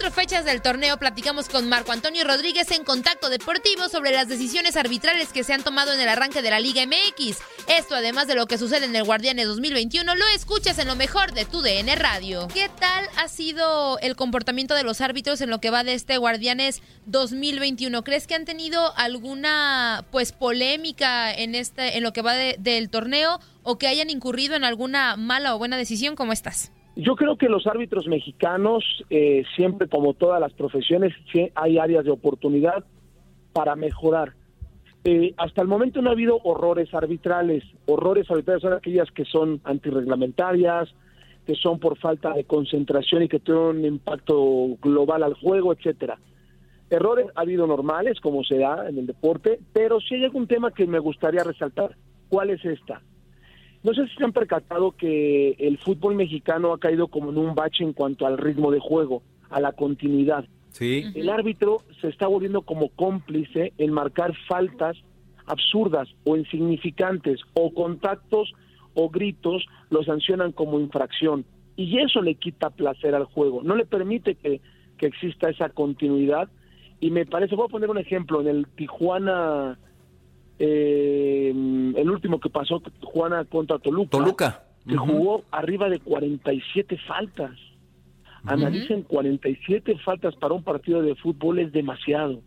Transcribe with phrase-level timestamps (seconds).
[0.00, 4.76] Cuatro fechas del torneo platicamos con Marco Antonio Rodríguez en Contacto Deportivo sobre las decisiones
[4.76, 7.36] arbitrales que se han tomado en el arranque de la Liga MX.
[7.68, 11.32] Esto, además de lo que sucede en el Guardianes 2021, lo escuchas en lo mejor
[11.32, 12.48] de tu DN Radio.
[12.48, 16.16] ¿Qué tal ha sido el comportamiento de los árbitros en lo que va de este
[16.16, 18.02] Guardianes 2021?
[18.02, 23.38] ¿Crees que han tenido alguna pues polémica en este en lo que va del torneo
[23.64, 26.16] o que hayan incurrido en alguna mala o buena decisión?
[26.16, 26.70] ¿Cómo estás?
[26.96, 31.14] Yo creo que los árbitros mexicanos, eh, siempre como todas las profesiones,
[31.54, 32.84] hay áreas de oportunidad
[33.52, 34.34] para mejorar.
[35.04, 37.64] Eh, hasta el momento no ha habido horrores arbitrales.
[37.86, 40.92] Horrores arbitrales son aquellas que son antirreglamentarias,
[41.46, 46.18] que son por falta de concentración y que tienen un impacto global al juego, etcétera.
[46.90, 50.72] Errores ha habido normales, como se da en el deporte, pero sí hay algún tema
[50.72, 51.96] que me gustaría resaltar.
[52.28, 53.00] ¿Cuál es esta?
[53.82, 57.54] No sé si se han percatado que el fútbol mexicano ha caído como en un
[57.54, 60.44] bache en cuanto al ritmo de juego, a la continuidad.
[60.70, 61.04] Sí.
[61.14, 64.96] El árbitro se está volviendo como cómplice en marcar faltas
[65.46, 68.52] absurdas o insignificantes o contactos
[68.94, 71.44] o gritos lo sancionan como infracción
[71.76, 74.60] y eso le quita placer al juego, no le permite que,
[74.98, 76.48] que exista esa continuidad
[77.00, 79.78] y me parece, voy a poner un ejemplo, en el Tijuana,
[80.58, 80.89] eh,
[82.00, 84.62] el último que pasó, Tijuana contra Toluca, Toluca.
[84.86, 87.52] se jugó arriba de 47 faltas.
[88.44, 92.40] Analicen 47 faltas para un partido de fútbol es demasiado.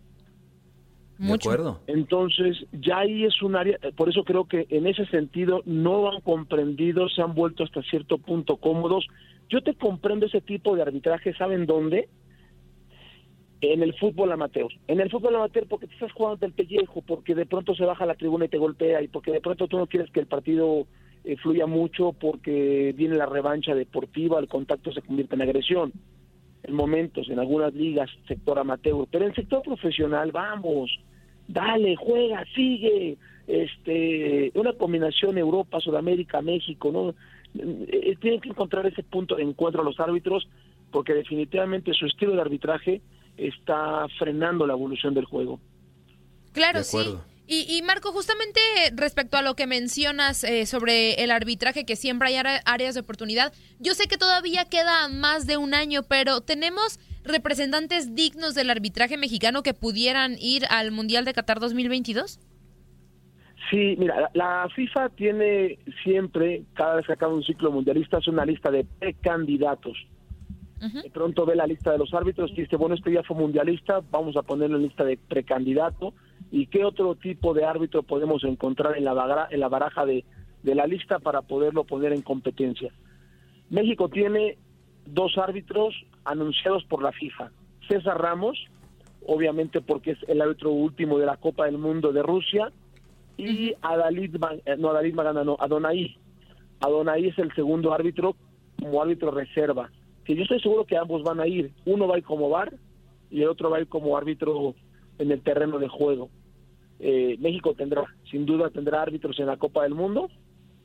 [1.20, 1.80] De acuerdo.
[1.88, 6.22] Entonces, ya ahí es un área, por eso creo que en ese sentido no han
[6.22, 9.08] comprendido, se han vuelto hasta cierto punto cómodos.
[9.50, 12.10] Yo te comprendo ese tipo de arbitraje, ¿saben dónde?
[13.64, 14.68] En el fútbol amateur.
[14.90, 18.06] En el fútbol amateur porque te estás jugando del pellejo, porque de pronto se baja
[18.06, 20.86] la tribuna y te golpea, y porque de pronto tú no quieres que el partido
[21.24, 25.94] eh, fluya mucho, porque viene la revancha deportiva, el contacto se convierte en agresión.
[26.64, 30.92] En momentos, en algunas ligas, sector amateur, pero en sector profesional, vamos,
[31.48, 33.16] dale, juega, sigue,
[33.48, 37.16] este, una combinación Europa, Sudamérica, México, ¿no?
[37.56, 40.50] Eh, tienen que encontrar ese punto de encuentro a los árbitros
[40.92, 43.02] porque definitivamente su estilo de arbitraje
[43.38, 45.60] está frenando la evolución del juego.
[46.52, 47.16] Claro, sí.
[47.46, 48.60] Y, y, Marco, justamente
[48.94, 53.54] respecto a lo que mencionas eh, sobre el arbitraje, que siempre hay áreas de oportunidad,
[53.80, 59.18] yo sé que todavía queda más de un año, pero tenemos representantes dignos del arbitraje
[59.18, 62.40] mexicano que pudieran ir al Mundial de Qatar 2022?
[63.70, 68.46] Sí, mira, la FIFA tiene siempre, cada vez que acaba un ciclo mundialista, es una
[68.46, 69.98] lista de precandidatos.
[70.92, 74.02] De pronto ve la lista de los árbitros y dice, bueno, este ya fue mundialista,
[74.12, 76.14] vamos a ponerlo en lista de precandidato.
[76.52, 80.26] ¿Y qué otro tipo de árbitro podemos encontrar en la, baraja, en la baraja de,
[80.62, 82.92] de la lista para poderlo poner en competencia?
[83.70, 84.58] México tiene
[85.06, 85.96] dos árbitros
[86.26, 87.52] anunciados por la FIFA.
[87.88, 88.58] César Ramos,
[89.26, 92.72] obviamente porque es el árbitro último de la Copa del Mundo de Rusia,
[93.38, 94.36] y Adalid,
[94.78, 96.16] no Adalid Magana, no, Adonai.
[96.82, 98.36] Adonai es el segundo árbitro
[98.80, 99.90] como árbitro reserva.
[100.26, 101.72] Que yo estoy seguro que ambos van a ir.
[101.86, 102.74] Uno va a ir como bar
[103.30, 104.76] y el otro va a ir como árbitro
[105.18, 106.30] en el terreno de juego.
[107.00, 110.30] Eh, México tendrá, sin duda tendrá árbitros en la Copa del Mundo.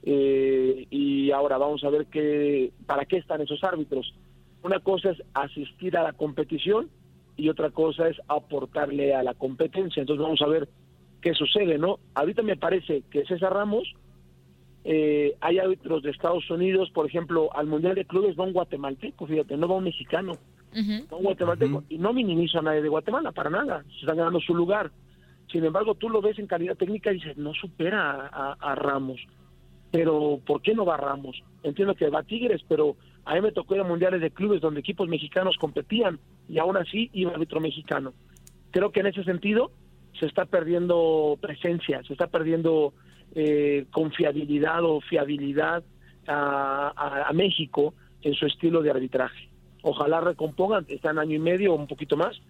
[0.03, 4.15] Eh, y ahora vamos a ver qué, para qué están esos árbitros.
[4.63, 6.91] Una cosa es asistir a la competición
[7.37, 10.01] y otra cosa es aportarle a la competencia.
[10.01, 10.69] Entonces vamos a ver
[11.21, 11.99] qué sucede, ¿no?
[12.15, 13.95] Ahorita me parece que César Ramos,
[14.91, 19.27] eh, hay árbitros de Estados Unidos, por ejemplo, al Mundial de Clubes va un guatemalteco,
[19.27, 20.33] fíjate, no va un mexicano,
[20.73, 24.41] va un guatemalteco, y no minimizo a nadie de Guatemala, para nada, se están ganando
[24.41, 24.91] su lugar.
[25.53, 29.21] Sin embargo, tú lo ves en calidad técnica y dices, no supera a, a Ramos.
[29.91, 31.43] Pero, ¿por qué no va Ramos?
[31.65, 32.97] Entiendo que va Tigres, pero
[33.27, 36.19] a mí me tocó ir a mundiales de clubes donde equipos mexicanos competían
[36.49, 38.15] y aún así iba árbitro mexicano.
[38.71, 39.71] Creo que en ese sentido
[40.19, 42.95] se está perdiendo presencia, se está perdiendo
[43.35, 45.83] eh, confiabilidad o fiabilidad
[46.27, 49.49] a, a, a, México en su estilo de arbitraje.
[49.83, 52.41] Ojalá recompongan, están año y medio o un poquito más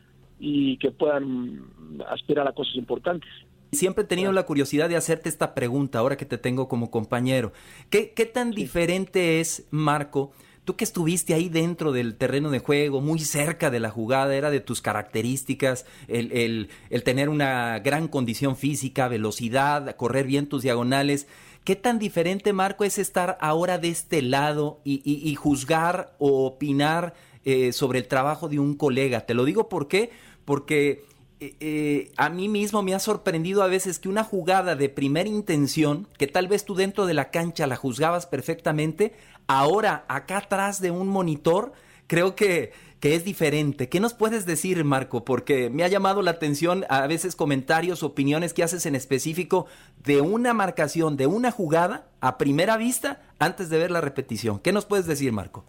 [0.41, 1.63] y que puedan
[2.09, 3.29] aspirar a cosas importantes.
[3.73, 7.53] Siempre he tenido la curiosidad de hacerte esta pregunta ahora que te tengo como compañero.
[7.91, 10.33] ¿Qué, qué tan diferente es, Marco?
[10.69, 14.51] Tú que estuviste ahí dentro del terreno de juego, muy cerca de la jugada, era
[14.51, 20.65] de tus características el, el, el tener una gran condición física, velocidad, correr bien tus
[20.65, 21.27] diagonales.
[21.65, 27.15] ¿Qué tan diferente, Marco, es estar ahora de este lado y, y, juzgar o opinar
[27.47, 29.25] eh, sobre el trabajo de un colega?
[29.25, 30.11] Te lo digo ¿por qué?
[30.45, 31.03] porque
[31.41, 35.29] eh, eh, a mí mismo me ha sorprendido a veces que una jugada de primera
[35.29, 39.15] intención, que tal vez tú dentro de la cancha la juzgabas perfectamente,
[39.49, 41.73] ahora acá atrás de un monitor,
[42.07, 43.89] creo que, que es diferente.
[43.89, 45.25] ¿Qué nos puedes decir, Marco?
[45.25, 49.67] Porque me ha llamado la atención a veces comentarios, opiniones que haces en específico
[50.05, 54.61] de una marcación, de una jugada a primera vista antes de ver la repetición.
[54.61, 55.65] ¿Qué nos puedes decir, Marco?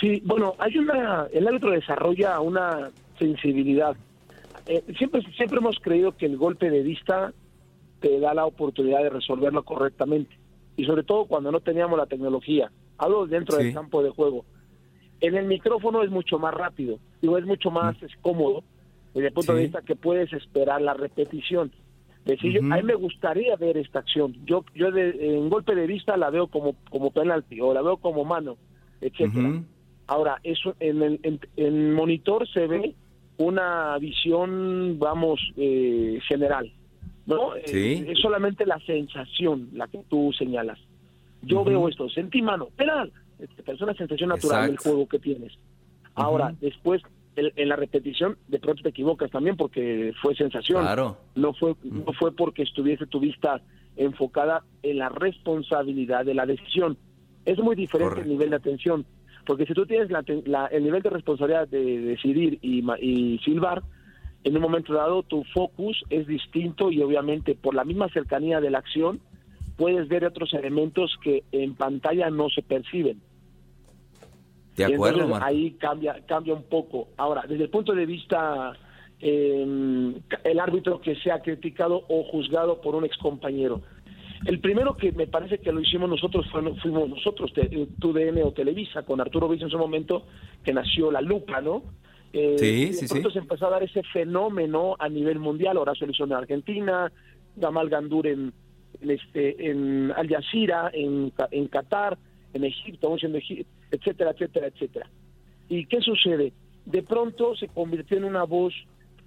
[0.00, 3.96] Sí, bueno, hay una, el árbitro desarrolla una sensibilidad.
[4.66, 7.32] Eh, siempre, siempre hemos creído que el golpe de vista
[8.00, 10.37] te da la oportunidad de resolverlo correctamente.
[10.78, 12.70] Y sobre todo cuando no teníamos la tecnología.
[12.96, 14.46] Hablo dentro del campo de juego.
[15.20, 18.04] En el micrófono es mucho más rápido, digo, es mucho más mm.
[18.06, 18.62] es cómodo
[19.14, 21.72] desde el punto de vista que puedes esperar la repetición.
[22.24, 24.34] Decir, a mí me gustaría ver esta acción.
[24.44, 28.24] Yo, yo en golpe de vista la veo como, como penalti o la veo como
[28.24, 28.56] mano,
[29.00, 29.62] etcétera.
[30.06, 32.94] Ahora, eso en el en, monitor se ve
[33.38, 36.70] una visión, vamos, eh, general,
[37.28, 37.54] ¿no?
[37.56, 40.78] Eh, es solamente la sensación la que tú señalas.
[41.42, 45.52] Yo veo esto, sentí mano, penal, este, es una sensación natural del juego que tienes.
[46.14, 47.00] Ahora, después,
[47.36, 50.82] en la repetición, de pronto te equivocas también porque fue sensación.
[50.82, 51.16] Claro.
[51.36, 53.60] No fue, no fue porque estuviese tu vista
[53.96, 56.96] enfocada en la responsabilidad de la decisión.
[57.44, 59.06] Es muy diferente el nivel de atención.
[59.46, 63.82] Porque si tú tienes el nivel de responsabilidad de decidir y, y silbar,
[64.48, 68.70] en un momento dado tu focus es distinto y obviamente por la misma cercanía de
[68.70, 69.20] la acción
[69.76, 73.20] puedes ver otros elementos que en pantalla no se perciben.
[74.76, 77.08] De acuerdo, Ahí cambia, cambia un poco.
[77.16, 78.72] Ahora, desde el punto de vista
[79.20, 80.14] eh,
[80.44, 83.82] el árbitro que sea criticado o juzgado por un excompañero.
[84.46, 87.52] El primero que me parece que lo hicimos nosotros fuimos nosotros,
[87.98, 90.26] TUDN o Televisa, con Arturo Viz en su momento,
[90.62, 91.82] que nació La Lupa, ¿no?
[92.32, 93.22] Eh, sí, sí, sí.
[93.32, 95.76] se empezó a dar ese fenómeno a nivel mundial.
[95.76, 97.10] Ahora se hizo en Argentina,
[97.56, 98.52] Gamal Gandur en,
[99.00, 102.18] este, en Al Jazeera, en, en Qatar,
[102.52, 103.14] en Egipto,
[103.90, 105.10] etcétera, etcétera, etcétera.
[105.68, 106.52] ¿Y qué sucede?
[106.86, 108.74] De pronto se convirtió en una voz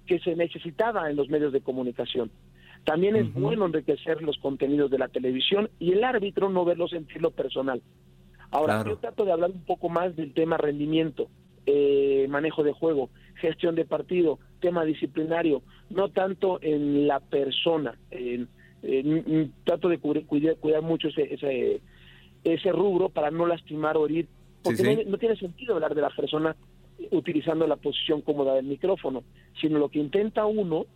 [0.06, 2.30] que se necesitaba en los medios de comunicación.
[2.84, 7.30] También es bueno enriquecer los contenidos de la televisión y el árbitro no verlo sentirlo
[7.30, 7.80] personal.
[8.50, 11.28] Ahora, yo trato de hablar un poco más del tema rendimiento,
[11.66, 17.98] eh, manejo de juego, gestión de partido, tema disciplinario, no tanto en la persona.
[19.64, 21.80] trato de cuidar, cuidar mucho ese, ese,
[22.44, 24.28] ese, rubro para no lastimar o herir,
[24.62, 26.56] porque No, tiene sentido hablar de la persona
[27.10, 29.24] utilizando la posición cómoda del micrófono,
[29.60, 30.86] sino lo que intenta uno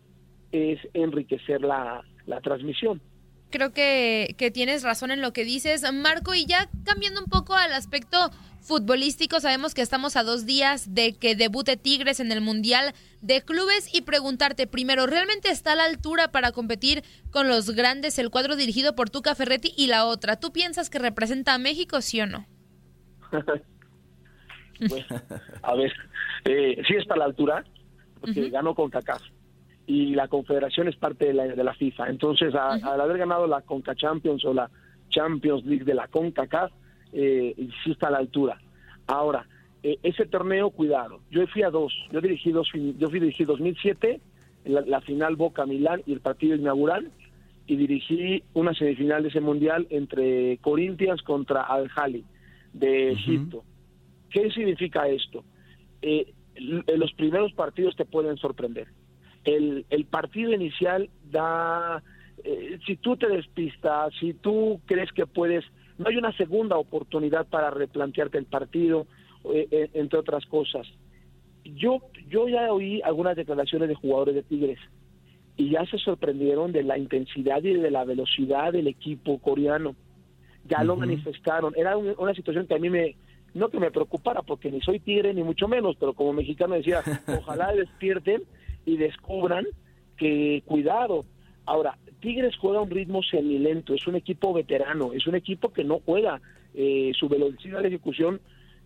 [0.52, 3.00] es enriquecer la, la transmisión.
[3.50, 7.54] Creo que, que, tienes razón en lo que dices, Marco, y ya cambiando un poco
[7.54, 8.18] al aspecto
[8.66, 13.42] futbolístico, sabemos que estamos a dos días de que debute Tigres en el Mundial de
[13.42, 18.30] Clubes y preguntarte primero, ¿realmente está a la altura para competir con los grandes el
[18.30, 20.40] cuadro dirigido por Tuca Ferretti y la otra?
[20.40, 22.46] ¿Tú piensas que representa a México, sí o no?
[25.62, 25.92] a ver,
[26.44, 27.64] eh, sí está a la altura,
[28.20, 29.23] porque ganó con CACAF
[29.87, 32.08] y la confederación es parte de la, de la FIFA.
[32.08, 34.68] Entonces, al haber ganado la Conca Champions o la
[35.08, 36.73] Champions League de la CONCACAF,
[37.16, 38.61] eh, sí está a la altura.
[39.06, 39.46] Ahora,
[39.82, 44.20] eh, ese torneo, cuidado, yo fui a dos, yo dirigí dos, yo fui dirigí 2007,
[44.66, 47.11] la, la final Boca-Milán y el partido inaugural,
[47.66, 52.25] y dirigí una semifinal de ese mundial entre Corinthians contra Al-Hali
[52.73, 53.64] de Egipto.
[54.30, 55.44] ¿Qué significa esto?
[56.02, 58.87] Eh, los primeros partidos te pueden sorprender
[59.46, 62.02] el, el partido inicial da,
[62.44, 65.64] eh, si tú te despistas, si tú crees que puedes,
[65.98, 69.06] no hay una segunda oportunidad para replantearte el partido,
[69.52, 70.86] eh, eh, entre otras cosas.
[71.64, 74.78] Yo, yo ya oí algunas declaraciones de jugadores de Tigres
[75.56, 79.96] y ya se sorprendieron de la intensidad y de la velocidad del equipo coreano.
[80.68, 81.72] Ya lo manifestaron.
[81.76, 83.16] Era una situación que a mí me,
[83.54, 87.02] no que me preocupara, porque ni soy tigre ni mucho menos, pero como mexicano decía,
[87.40, 88.42] ojalá despierten
[88.84, 89.64] y descubran
[90.16, 91.24] que cuidado.
[91.66, 96.00] Ahora, Tigres juega un ritmo semilento, es un equipo veterano, es un equipo que no
[96.04, 96.40] juega,
[96.75, 98.40] eh, su velocidad de ejecución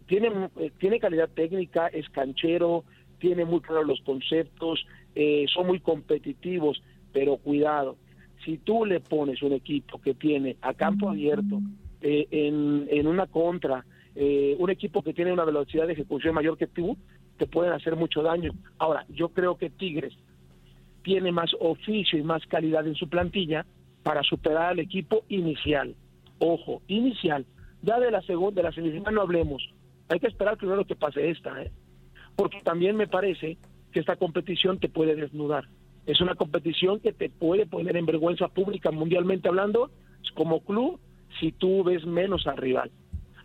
[0.06, 2.84] tiene, eh, tiene calidad técnica, es canchero,
[3.18, 4.84] tiene muy claros los conceptos,
[5.14, 6.82] eh, son muy competitivos,
[7.12, 7.96] pero cuidado,
[8.44, 11.60] si tú le pones un equipo que tiene a campo abierto,
[12.00, 13.84] eh, en, en una contra,
[14.14, 16.96] eh, un equipo que tiene una velocidad de ejecución mayor que tú,
[17.37, 18.52] te pueden hacer mucho daño.
[18.78, 20.14] Ahora, yo creo que Tigres
[21.02, 23.66] tiene más oficio y más calidad en su plantilla
[24.02, 25.95] para superar al equipo inicial.
[26.38, 27.47] Ojo, inicial.
[27.83, 29.62] Ya de la segunda, de la semifinal no hablemos.
[30.09, 31.71] Hay que esperar primero que pase esta, ¿eh?
[32.37, 33.59] porque también me parece
[33.92, 35.69] que esta competición te puede desnudar.
[36.07, 39.90] Es una competición que te puede poner en vergüenza pública mundialmente hablando
[40.35, 41.00] como club
[41.38, 42.90] si tú ves menos al rival.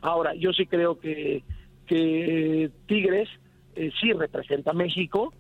[0.02, 1.44] Ahora, yo sí creo que,
[1.88, 3.30] que Tigres
[3.76, 5.34] eh, sí representa a México.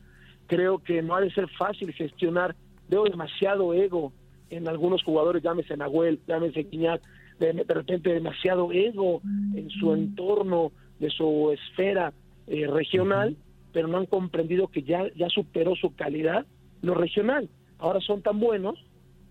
[0.47, 2.55] Creo que no ha de ser fácil gestionar.
[2.87, 4.13] Veo demasiado ego
[4.49, 7.01] en algunos jugadores, llámese Nahuel, llámese Quiñat,
[7.39, 9.21] de, de repente demasiado ego
[9.55, 12.13] en su entorno, de su esfera
[12.47, 13.35] eh, regional,
[13.73, 16.45] pero no han comprendido que ya, ya superó su calidad
[16.81, 17.49] lo regional.
[17.79, 18.79] Ahora son tan buenos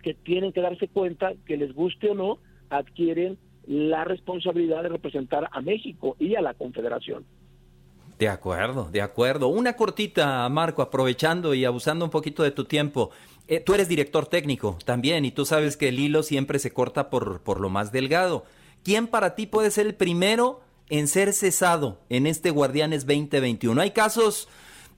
[0.02, 5.48] que tienen que darse cuenta que les guste o no, adquieren la responsabilidad de representar
[5.50, 7.24] a México y a la Confederación.
[8.18, 9.48] De acuerdo, de acuerdo.
[9.48, 13.10] Una cortita, Marco, aprovechando y abusando un poquito de tu tiempo.
[13.48, 17.10] Eh, tú eres director técnico también y tú sabes que el hilo siempre se corta
[17.10, 18.44] por, por lo más delgado.
[18.84, 23.80] ¿Quién para ti puede ser el primero en ser cesado en este Guardianes 2021?
[23.80, 24.48] Hay casos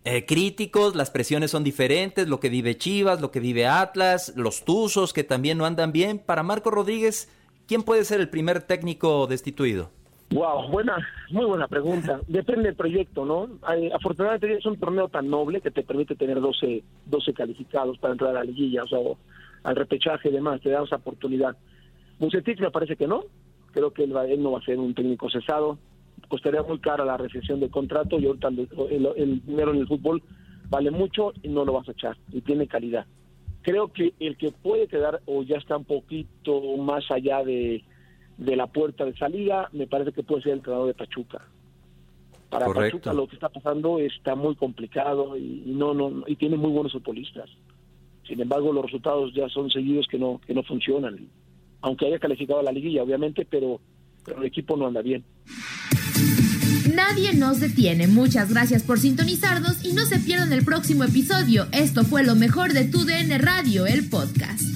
[0.04, 4.64] eh, críticos, las presiones son diferentes, lo que vive Chivas, lo que vive Atlas, los
[4.64, 6.18] Tuzos que también no andan bien.
[6.18, 7.28] Para Marco Rodríguez,
[7.66, 9.90] ¿quién puede ser el primer técnico destituido?
[10.30, 10.96] Wow, buena,
[11.30, 12.20] muy buena pregunta.
[12.26, 13.48] Depende del proyecto, ¿no?
[13.94, 18.30] Afortunadamente es un torneo tan noble que te permite tener 12, 12 calificados para entrar
[18.30, 19.16] a la liguilla, o
[19.62, 21.56] al repechaje y demás, te da esa oportunidad.
[22.18, 23.24] Bucetich me parece que no,
[23.72, 25.78] creo que él, va, él no va a ser un técnico cesado,
[26.28, 30.22] costaría muy cara la recesión del contrato y ahorita el dinero en el fútbol
[30.68, 33.06] vale mucho y no lo vas a echar, y tiene calidad.
[33.62, 37.84] Creo que el que puede quedar o ya está un poquito más allá de
[38.38, 41.42] de la puerta de salida, me parece que puede ser el entrenador de Pachuca.
[42.50, 42.98] Para Correcto.
[42.98, 46.70] Pachuca lo que está pasando está muy complicado y, y no no y tiene muy
[46.70, 47.50] buenos futbolistas.
[48.26, 51.28] Sin embargo, los resultados ya son seguidos que no que no funcionan.
[51.80, 53.80] Aunque haya calificado a la liguilla, obviamente, pero,
[54.24, 55.24] pero el equipo no anda bien.
[56.94, 58.06] Nadie nos detiene.
[58.06, 61.66] Muchas gracias por sintonizarnos y no se pierdan el próximo episodio.
[61.72, 64.75] Esto fue lo mejor de Tu DN Radio, el podcast.